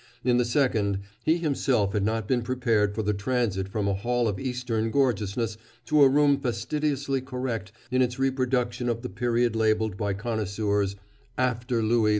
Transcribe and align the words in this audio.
In 0.23 0.37
the 0.37 0.45
second, 0.45 1.01
he 1.23 1.37
himself 1.37 1.93
had 1.93 2.03
not 2.03 2.27
been 2.27 2.41
prepared 2.41 2.95
for 2.95 3.03
the 3.03 3.13
transit 3.13 3.69
from 3.69 3.87
a 3.87 3.93
hall 3.93 4.27
of 4.27 4.39
Eastern 4.39 4.89
gorgeousness 4.89 5.57
to 5.85 6.01
a 6.01 6.09
room 6.09 6.39
fastidiously 6.39 7.21
correct 7.21 7.71
in 7.91 8.01
its 8.01 8.17
reproduction 8.17 8.89
of 8.89 9.03
the 9.03 9.09
period 9.09 9.55
labeled 9.55 9.97
by 9.97 10.15
connoisseurs 10.15 10.95
"after 11.37 11.83
Louis 11.83 12.09
XV." 12.09 12.09